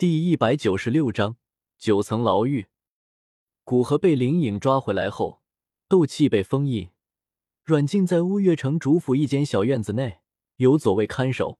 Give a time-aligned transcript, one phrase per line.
[0.00, 1.36] 第一百九十六章
[1.76, 2.68] 九层牢狱。
[3.64, 5.42] 古河被灵影抓回来后，
[5.88, 6.88] 斗气被封印，
[7.64, 10.20] 软禁在乌月城主府一间小院子内，
[10.56, 11.58] 有左卫看守。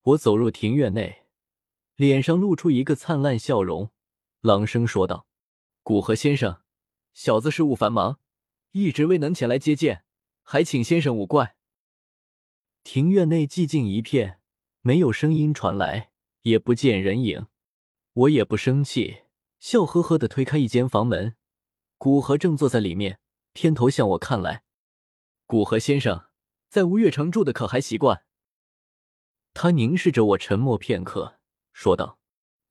[0.00, 1.26] 我走入庭院内，
[1.96, 3.90] 脸上露出一个灿烂笑容，
[4.40, 5.26] 朗声说道
[5.84, 6.62] ：“古河先生，
[7.12, 8.18] 小子事务繁忙，
[8.70, 10.04] 一直未能前来接见，
[10.42, 11.56] 还请先生勿怪。”
[12.82, 14.40] 庭院内寂静一片，
[14.80, 16.11] 没有声音传来，
[16.42, 17.46] 也不见人影。
[18.12, 19.22] 我也不生气，
[19.58, 21.36] 笑呵呵的推开一间房门，
[21.98, 23.20] 古河正坐在里面，
[23.52, 24.64] 偏头向我看来。
[25.46, 26.26] 古河先生
[26.68, 28.24] 在吴越城住的可还习惯？
[29.54, 31.38] 他凝视着我，沉默片刻，
[31.72, 32.18] 说道：“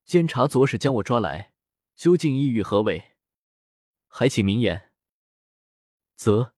[0.04, 1.52] 监察左使将我抓来，
[1.94, 3.12] 究竟意欲何为？
[4.08, 4.90] 还请明言。”
[6.16, 6.52] 啧，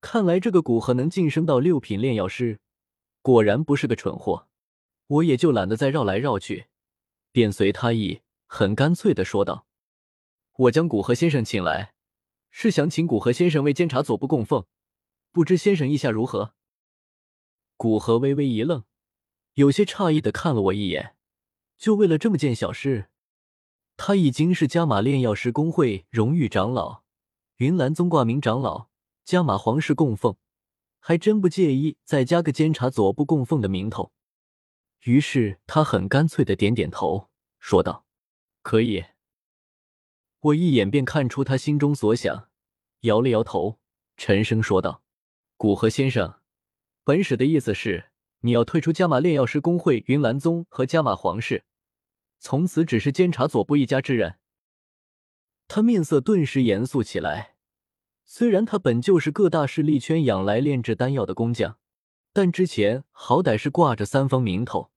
[0.00, 2.60] 看来这个古河能晋升到六品炼药师。
[3.22, 4.48] 果然不是个蠢货，
[5.06, 6.66] 我也就懒得再绕来绕去，
[7.32, 9.66] 便随他意，很干脆的说道
[10.58, 11.92] ：“我将古河先生请来，
[12.50, 14.64] 是想请古河先生为监察左部供奉，
[15.30, 16.54] 不知先生意下如何？”
[17.76, 18.84] 古河微微一愣，
[19.54, 21.14] 有些诧异的看了我一眼，
[21.76, 23.10] 就为了这么件小事？
[23.96, 27.02] 他已经是加玛炼药师公会荣誉长老，
[27.56, 28.88] 云岚宗挂名长老，
[29.24, 30.36] 加玛皇室供奉。
[30.98, 34.10] 还真不介意再加个监察左部供奉的名头，
[35.06, 38.04] 于是他很干脆的点点头，说道
[38.62, 39.04] ：“可以。”
[40.40, 42.48] 我一眼便看出他心中所想，
[43.02, 43.78] 摇了摇头，
[44.16, 45.04] 沉声说道
[45.56, 46.40] ：“古河先生，
[47.04, 48.06] 本使的意思是
[48.40, 51.64] 你要退出加玛炼药师公会、云岚宗和加玛皇室，
[52.40, 54.40] 从此只是监察左部一家之人。”
[55.68, 57.54] 他面色顿时严肃起来。
[58.24, 61.78] 虽然他本就是各大势力圈养来炼制丹药的工匠，
[62.32, 64.90] 但之前好歹是挂着三方名头，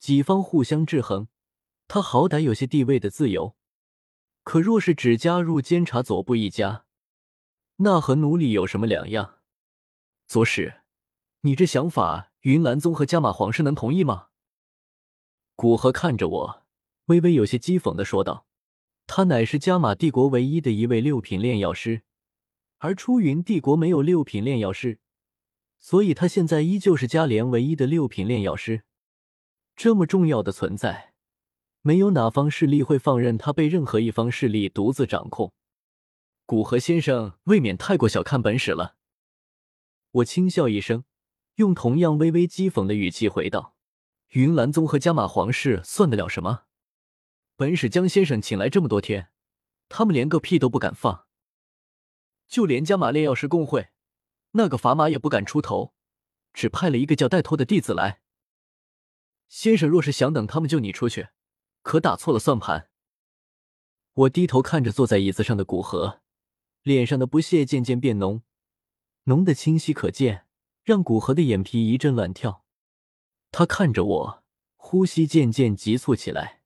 [0.00, 1.28] 几方互相制衡，
[1.86, 3.54] 他好歹有些地位的自由。
[4.42, 6.86] 可若是只加入监察左部一家，
[7.76, 9.40] 那和奴隶有什么两样？
[10.26, 10.80] 左使，
[11.42, 14.28] 你这想法，云岚宗和加玛皇室能同意吗？
[15.54, 16.66] 古河看着我，
[17.06, 18.46] 微微有些讥讽的说道
[19.06, 22.02] ：“他乃是加玛帝国唯一的一位六品炼药师。”
[22.78, 24.98] 而出云帝国没有六品炼药师，
[25.78, 28.84] 所以他现在依旧是加连唯一的六品炼药师。
[29.82, 31.14] 这么重要的存在，
[31.80, 35.54] 没有哪方势力会放任他被任何一方势力独自掌控。
[36.44, 38.96] 古河先生未免太过小看本使了。
[40.10, 41.04] 我轻笑一声，
[41.54, 43.74] 用同样微微讥讽的语气回道
[44.36, 46.64] ：“云岚宗和加玛皇室算得了什么？
[47.56, 49.30] 本使将先生请来这么多天，
[49.88, 51.24] 他们连个屁都不敢放。”
[52.46, 53.88] 就连加玛炼药师公会
[54.50, 55.94] 那个砝码也不敢出头，
[56.52, 58.20] 只派了一个叫带头的弟子来。
[59.50, 61.28] 先生若是想等他们救你出去，
[61.82, 62.88] 可打错了算盘。
[64.14, 66.20] 我低头看着坐在椅子上的古河，
[66.82, 68.42] 脸上的不屑渐渐变浓，
[69.24, 70.46] 浓的清晰可见，
[70.84, 72.64] 让古河的眼皮一阵乱跳。
[73.50, 74.44] 他看着我，
[74.76, 76.62] 呼吸渐渐急促起来，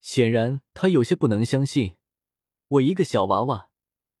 [0.00, 1.96] 显然他有些不能相信，
[2.68, 3.68] 我一个小娃娃。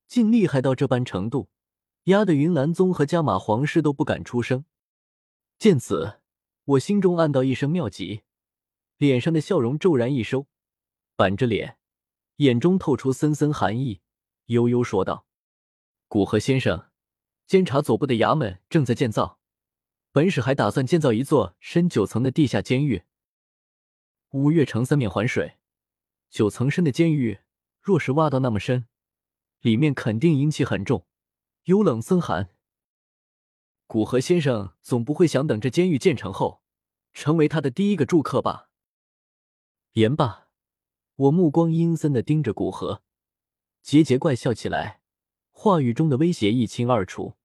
[0.06, 1.48] 竟厉害到这般程度，
[2.04, 4.66] 压得云岚宗和加玛皇室都不敢出声。
[5.58, 6.20] 见此，
[6.72, 8.22] 我心中暗道一声妙极，
[8.96, 10.46] 脸上的笑容骤然一收，
[11.16, 11.76] 板着脸，
[12.36, 14.00] 眼中透出森森寒意，
[14.46, 15.26] 悠悠说道
[16.08, 16.90] ：“古河先生，
[17.46, 19.38] 监察左部的衙门正在建造，
[20.12, 23.02] 本使还打算建造一座深九层的地下监狱。
[24.30, 25.58] 五岳城三面环水，
[26.30, 27.40] 九层深的监狱，
[27.82, 28.86] 若是挖到那么深。”
[29.60, 31.06] 里面肯定阴气很重，
[31.64, 32.48] 幽冷森寒。
[33.86, 36.61] 古河先生总不会想等这监狱建成后，
[37.12, 38.68] 成为他的第一个住客吧？
[39.92, 40.48] 言罢，
[41.16, 43.02] 我目光阴森的盯着古河，
[43.84, 45.02] 桀桀怪笑起来，
[45.50, 47.36] 话语中的威胁一清二楚。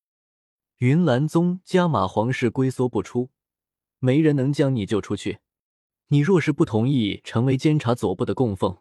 [0.78, 3.32] 云岚宗加玛皇室龟缩不出，
[4.00, 5.40] 没人能将你救出去。
[6.10, 8.78] 你若是不同意成为监察左部的供奉，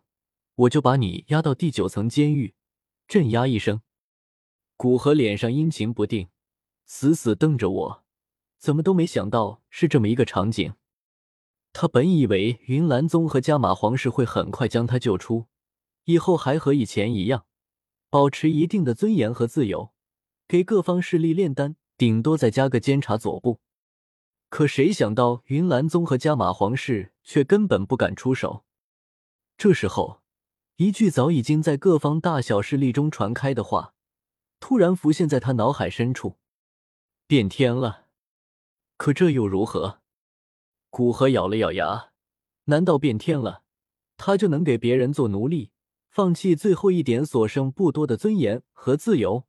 [0.55, 2.55] 我就把你押到第九层监狱。
[3.09, 3.83] 镇压一声，
[4.77, 6.29] 古河脸上阴晴不定，
[6.85, 8.05] 死死瞪着我，
[8.67, 10.75] 怎么都没想到是这么一个场景。
[11.73, 15.47] 他本以为云岚宗和加玛皇室会很快将他救出，
[16.07, 17.47] 以后还和以前一样，
[18.11, 19.93] 保持一定的尊严和自由，
[20.49, 23.61] 给各方势力炼丹，顶多再加个监察左部。
[24.49, 28.65] 可谁想到云岚宗和加玛皇室却根本不敢出手。
[29.57, 30.23] 这时候。
[30.79, 33.95] 一句早已经在各方大小势力中传开的话，
[34.59, 36.37] 突然浮现在他脑海深处：
[37.29, 38.06] 变天了。
[38.97, 40.01] 可这又如何？
[40.91, 42.13] 古河咬了咬牙，
[42.65, 43.63] 难道变天了，
[44.17, 45.71] 他就能给别人做奴隶，
[46.09, 49.47] 放弃最后一点所剩不多的尊严和自由。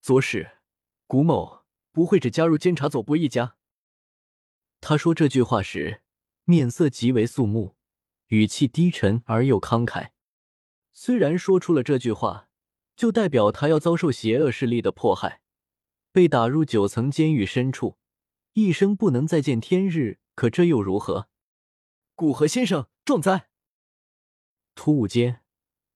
[0.00, 0.58] 左使，
[1.06, 3.56] 古某不会只加入监察左部一家。
[4.80, 6.02] 他说这句话时，
[6.44, 7.76] 面色极为肃穆，
[8.28, 10.10] 语气低沉而又慷慨。
[10.92, 12.48] 虽然说出了这句话，
[12.96, 15.40] 就代表他要遭受邪恶势力的迫害，
[16.12, 17.98] 被打入九层监狱深处，
[18.54, 20.18] 一生不能再见天日。
[20.34, 21.28] 可这又如何？
[22.16, 23.50] 古河先生，壮哉！
[24.74, 25.42] 突兀间，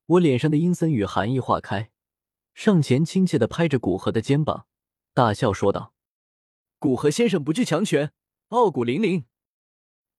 [0.06, 1.90] 我脸上的阴森与寒意化开，
[2.54, 4.68] 上前亲切的拍着古河的肩膀，
[5.12, 5.92] 大笑说道
[6.78, 8.12] ：“古河先生不惧强权，
[8.48, 9.24] 傲骨凛凛，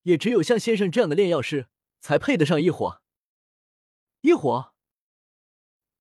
[0.03, 1.68] 也只有像先生这样的炼药师，
[2.01, 3.01] 才配得上一火。
[4.19, 4.74] 一火，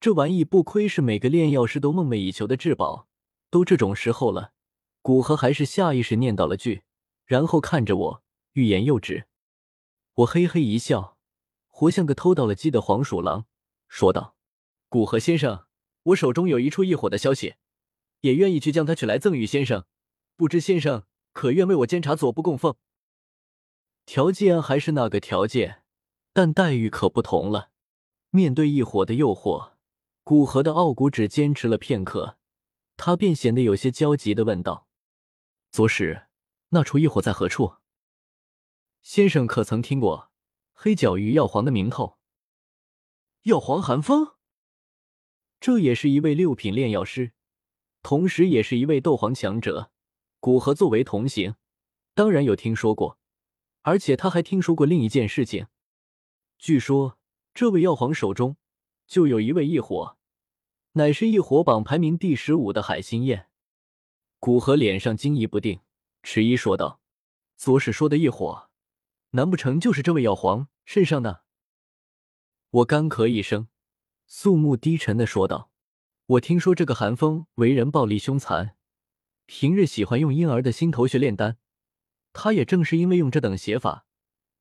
[0.01, 3.07] 这玩意不亏是每个炼药师都梦寐以求的至宝。
[3.49, 4.53] 都这种时候了，
[5.09, 6.83] 古河还是下意识念叨了句，
[7.25, 8.23] 然后看着我，
[8.53, 9.25] 欲言又止。
[10.13, 11.17] 我嘿嘿一笑。”
[11.67, 13.47] 活像个偷到了鸡的黄鼠狼，
[13.87, 14.35] 说道
[14.87, 15.65] ：“古河先生，
[16.03, 17.55] 我手中有一处异火的消息，
[18.21, 19.85] 也愿意去将它取来赠与先生。
[20.37, 22.75] 不知先生可愿为我监察左部供奉？
[24.05, 25.81] 条件还是那个条件，
[26.33, 27.71] 但待遇可不同了。
[28.29, 29.71] 面对异火的诱惑，
[30.23, 32.37] 古河的傲骨只坚持了片刻，
[32.95, 34.85] 他便显得有些焦急的问道
[35.71, 36.27] ：‘左使，
[36.69, 37.75] 那处异火在何处？
[39.01, 40.27] 先生可曾听过？’”
[40.81, 42.17] 黑角域药皇的名头，
[43.41, 44.37] 药皇寒风，
[45.59, 47.33] 这也是一位六品炼药师，
[48.01, 49.91] 同时也是一位斗皇强者。
[50.39, 51.55] 古河作为同行，
[52.13, 53.19] 当然有听说过，
[53.81, 55.67] 而且他还听说过另一件事情。
[56.57, 57.19] 据说
[57.53, 58.55] 这位药皇手中
[59.05, 60.17] 就有一位异火，
[60.93, 63.48] 乃是异火榜排名第十五的海心焰。
[64.39, 65.81] 古河脸上惊疑不定，
[66.23, 67.01] 迟疑说道
[67.57, 68.69] ：“左使说的异火。”
[69.31, 71.41] 难不成就是这位药皇身上呢？
[72.69, 73.67] 我干咳一声，
[74.25, 75.71] 肃穆低沉的说道
[76.25, 78.77] ：“我听说这个寒风为人暴力凶残，
[79.45, 81.57] 平日喜欢用婴儿的心头血炼丹。
[82.31, 84.05] 他也正是因为用这等邪法，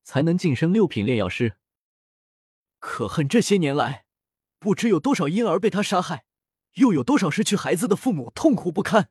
[0.02, 1.56] 才能晋升六品炼药师。
[2.80, 4.06] 可恨这些年来，
[4.58, 6.26] 不知有多少婴儿被他杀害，
[6.74, 9.10] 又有多少失去孩子的父母痛苦不堪。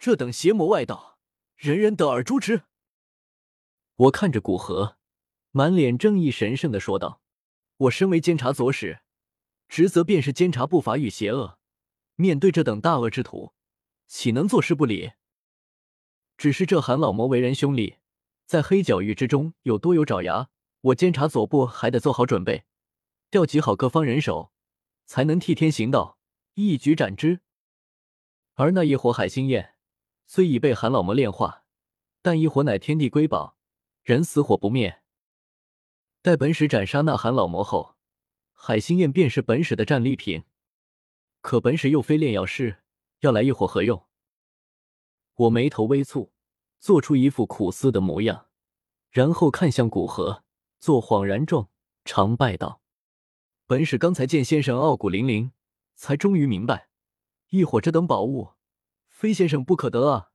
[0.00, 1.18] 这等邪魔外道，
[1.56, 2.62] 人人得而诛之。”
[3.96, 4.96] 我看着古河，
[5.50, 7.20] 满脸正义神圣的说道
[7.76, 9.02] ：“我身为监察左使，
[9.68, 11.58] 职责便是监察不法与邪恶。
[12.14, 13.52] 面对这等大恶之徒，
[14.06, 15.12] 岂能坐视不理？
[16.38, 17.98] 只是这韩老魔为人凶厉，
[18.46, 20.48] 在黑角域之中有多有爪牙，
[20.80, 22.64] 我监察左部还得做好准备，
[23.30, 24.50] 调集好各方人手，
[25.04, 26.18] 才能替天行道，
[26.54, 27.40] 一举斩之。
[28.54, 29.74] 而那一伙海星焰，
[30.32, 31.64] 虽已被韩老魔炼化，
[32.22, 33.56] 但一火乃天地瑰宝。”
[34.04, 35.02] 人死火不灭。
[36.22, 37.96] 待本使斩杀那韩老魔后，
[38.52, 40.44] 海心焰便是本使的战利品。
[41.40, 42.84] 可本使又非炼药师，
[43.22, 44.06] 要来一火何用？
[45.34, 46.30] 我眉头微蹙，
[46.78, 48.46] 做出一副苦思的模样，
[49.10, 50.44] 然后看向古河，
[50.78, 51.68] 做恍然状，
[52.04, 52.80] 长拜道
[53.66, 55.50] ：“本使刚才见先生傲骨凛凛，
[55.96, 56.88] 才终于明白，
[57.48, 58.50] 一火这等宝物，
[59.20, 60.30] 非先生不可得啊！”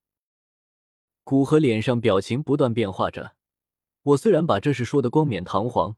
[1.26, 3.36] 古河脸上表情不断变化着。
[4.04, 5.98] 我虽然把这事说的光冕堂皇，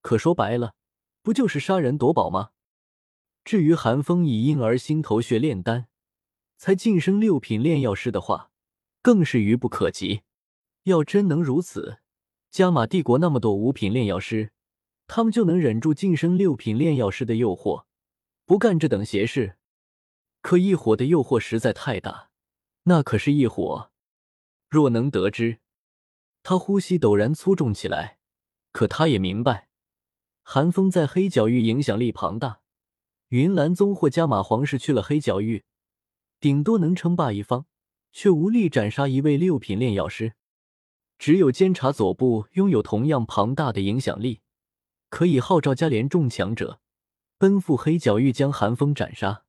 [0.00, 0.74] 可说白了，
[1.22, 2.52] 不就是杀人夺宝吗？
[3.44, 5.88] 至于寒风以婴儿心头血炼丹，
[6.56, 8.50] 才晋升六品炼药师的话，
[9.02, 10.22] 更是愚不可及。
[10.84, 11.98] 要真能如此，
[12.50, 14.52] 加玛帝国那么多五品炼药师，
[15.06, 17.84] 他们就能忍住晋升六品炼药师的诱惑，
[18.46, 19.58] 不干这等邪事。
[20.40, 22.30] 可异火的诱惑实在太大，
[22.84, 23.90] 那可是异火，
[24.68, 25.60] 若能得知。
[26.42, 28.18] 他呼吸陡然粗重起来，
[28.72, 29.68] 可他也明白，
[30.42, 32.60] 寒风在黑角域影响力庞大。
[33.28, 35.64] 云岚宗或加玛皇室去了黑角域，
[36.40, 37.66] 顶多能称霸一方，
[38.10, 40.34] 却无力斩杀一位六品炼药师。
[41.18, 44.40] 只有监察左部拥有同样庞大的影响力，
[45.08, 46.80] 可以号召加连众强者
[47.38, 49.44] 奔赴黑角域将寒风斩杀。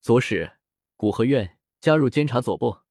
[0.00, 0.58] 左使，
[0.96, 2.87] 古河院加入监察左部。